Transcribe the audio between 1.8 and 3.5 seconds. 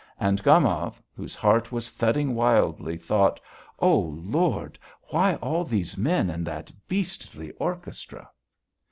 thudding wildly, thought: